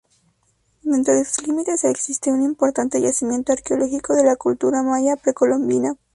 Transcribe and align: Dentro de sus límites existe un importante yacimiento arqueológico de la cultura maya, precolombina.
Dentro 0.81 1.13
de 1.13 1.25
sus 1.25 1.45
límites 1.47 1.83
existe 1.83 2.31
un 2.31 2.41
importante 2.41 2.99
yacimiento 2.99 3.53
arqueológico 3.53 4.15
de 4.15 4.23
la 4.23 4.35
cultura 4.35 4.81
maya, 4.81 5.15
precolombina. 5.15 5.95